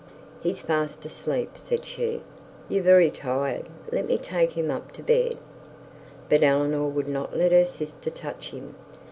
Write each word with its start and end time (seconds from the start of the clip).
'He's 0.41 0.59
fast 0.61 1.05
asleep,' 1.05 1.59
said 1.59 1.85
she, 1.85 2.23
'you're 2.67 2.81
very 2.83 3.11
tired; 3.11 3.67
let 3.91 4.07
me 4.07 4.17
take 4.17 4.53
him 4.53 4.71
up 4.71 4.91
to 4.93 5.03
bed.' 5.03 5.37
But 6.27 6.41
Eleanor 6.41 6.87
would 6.87 7.07
not 7.07 7.37
let 7.37 7.51
her 7.51 7.65
sister 7.65 8.09
touch 8.09 8.49
him. 8.49 8.73